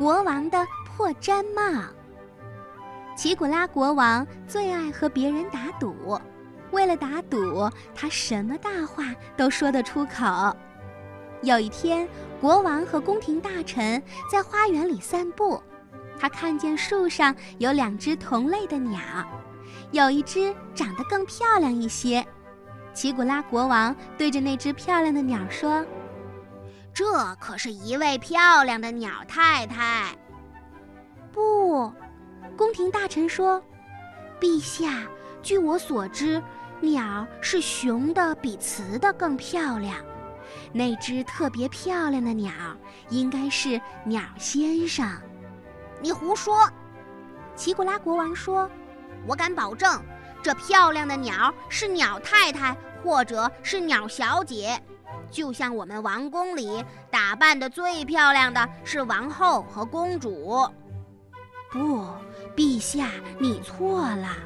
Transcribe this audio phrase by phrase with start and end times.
[0.00, 1.84] 国王的破毡帽。
[3.14, 6.18] 奇古拉国王最爱和别人打赌，
[6.70, 10.56] 为了打赌，他什么大话都说得出口。
[11.42, 12.08] 有一天，
[12.40, 14.02] 国王和宫廷大臣
[14.32, 15.62] 在花园里散步，
[16.18, 18.98] 他看见树上有两只同类的鸟，
[19.90, 22.26] 有一只长得更漂亮一些。
[22.94, 25.84] 奇古拉国王对着那只漂亮的鸟说
[26.92, 30.16] ：“这可是一位漂亮的鸟太太。”
[31.32, 31.92] 不，
[32.56, 33.62] 宫廷大臣说
[34.40, 35.02] ：“陛下，
[35.42, 36.42] 据我所知，
[36.80, 39.94] 鸟是雄的比雌的更漂亮。
[40.72, 42.52] 那只特别漂亮的鸟
[43.08, 45.08] 应该是鸟先生。”
[46.02, 46.68] 你胡说！
[47.54, 48.68] 奇古拉国王说
[49.28, 50.02] ：“我敢保证。”
[50.42, 54.82] 这漂亮的鸟是鸟太太，或者是鸟小姐，
[55.30, 60.68] 就像我们王宫里打扮的最漂亮的是王后和公主。
[61.70, 62.04] 不，
[62.56, 64.36] 陛下，你错了。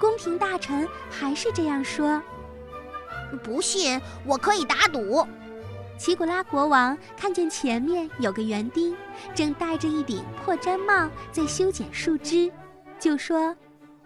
[0.00, 2.20] 宫廷大臣还是这样说。
[3.44, 5.26] 不信，我可以打赌。
[5.96, 8.96] 奇古拉国王看见前面有个园丁，
[9.34, 12.50] 正戴着一顶破毡帽在修剪树枝，
[12.98, 13.54] 就说。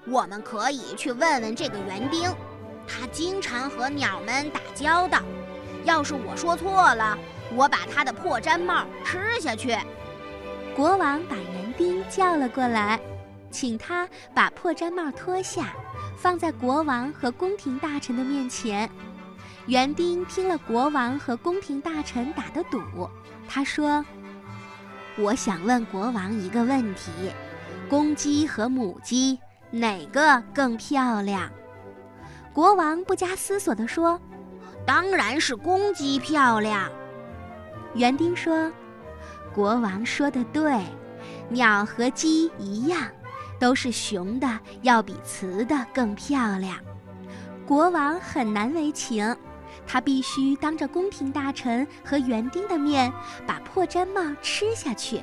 [0.08, 2.30] 我们可以去问问这个园丁，
[2.86, 5.20] 他经常和鸟们打交道。
[5.87, 7.17] 要是我说错了，
[7.55, 9.75] 我把他的破毡帽吃下去。
[10.75, 13.01] 国王把园丁叫了过来，
[13.51, 15.73] 请他把破毡帽脱下，
[16.19, 18.91] 放在国王和宫廷大臣的面前。
[19.67, 23.09] 园丁听了国王和宫廷大臣打的赌，
[23.48, 24.05] 他说
[25.17, 27.11] ：“我想问国王一个问题：
[27.89, 29.39] 公鸡和母鸡。”
[29.73, 31.51] 哪个更漂亮？
[32.53, 34.20] 国王不加思索地说
[34.87, 36.91] ：“当然是公鸡漂亮。”
[37.95, 38.70] 园丁说
[39.53, 40.81] ：“国王说的对，
[41.48, 43.03] 鸟和鸡一样，
[43.59, 46.79] 都是雄的要比雌的更漂亮。”
[47.67, 49.36] 国王很难为情，
[49.86, 53.13] 他必须当着宫廷大臣和园丁的面
[53.45, 55.20] 把破毡帽吃下去。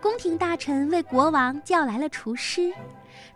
[0.00, 2.72] 宫廷大臣为国王叫来了厨师。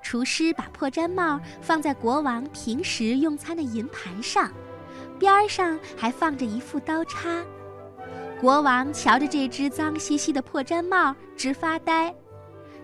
[0.00, 4.50] 厨师把破毡帽放在国王平时用餐的银盘上，
[5.18, 7.42] 边上还放着一副刀叉。
[8.40, 12.14] 国王瞧着这只脏兮兮的破毡帽，直发呆。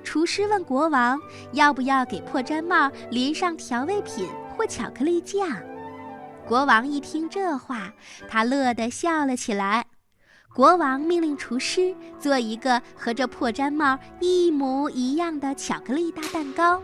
[0.02, 1.20] 厨师问国王
[1.52, 4.26] 要不要给破毡帽淋上调味品
[4.56, 5.46] 或巧克力酱。
[6.46, 7.92] 国王一听这话，
[8.26, 9.84] 他乐得笑了起来。
[10.54, 16.82] 国王命令厨师做一个和这破毡帽一模一样的巧克力大蛋糕。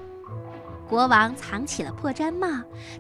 [0.89, 2.47] 国王藏起了破毡帽，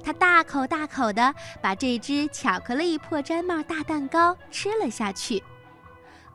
[0.02, 5.42] 他大口大口地把这只巧克力破毡帽大蛋糕吃了下去。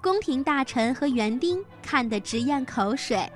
[0.02, 3.30] 宫廷大臣和园丁看得直咽口水。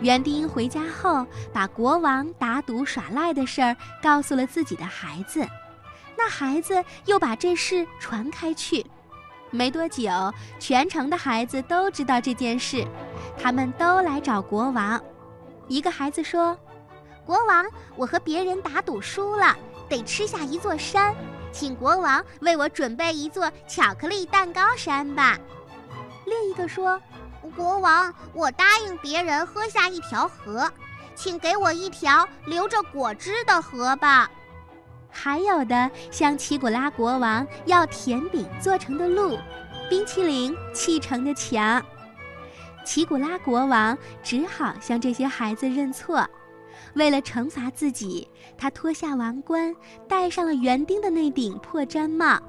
[0.00, 5.46] 园丁回家后，把国王打赌耍赖的事儿告诉了自己的孩子，
[6.16, 8.84] 那孩子又把这事传开去。
[9.50, 10.10] 没多久，
[10.58, 12.86] 全城的孩子都知道这件事，
[13.40, 15.00] 他们都来找国王。
[15.68, 16.58] 一个孩子说。
[17.28, 19.54] 国王，我和别人打赌输了，
[19.86, 21.14] 得吃下一座山，
[21.52, 25.38] 请国王为我准备一座巧克力蛋糕山吧。
[26.24, 26.98] 另一个说
[27.54, 30.72] ：“国王，我答应别人喝下一条河，
[31.14, 34.30] 请给我一条流着果汁的河吧。”
[35.12, 39.36] 还有的向奇古拉国王要甜饼做成的路，
[39.90, 41.84] 冰淇淋砌成的墙。
[42.86, 46.26] 奇古拉国王只好向这些孩子认错。
[46.94, 49.74] 为了惩罚自己，他脱下王冠，
[50.08, 52.40] 戴上了园丁的那顶破毡帽。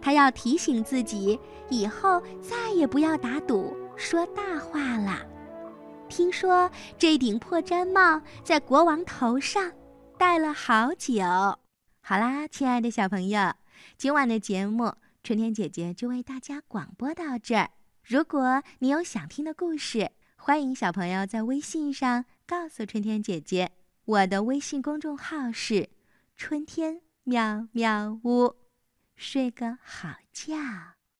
[0.00, 1.38] 他要提醒自己，
[1.70, 5.20] 以后再也不要打赌、说大话了。
[6.08, 9.72] 听说这顶破毡帽在国王头上
[10.18, 11.22] 戴了好久。
[12.00, 13.52] 好啦，亲爱的小朋友，
[13.96, 17.70] 今晚的节目春天姐姐就为大家广播到这儿。
[18.04, 23.70] 如果你有想听的故事，欢迎小朋友在微信上告诉春天姐姐。
[24.06, 25.88] 我的微信公众号是
[26.36, 28.54] “春天喵喵屋”，
[29.16, 30.54] 睡个好觉。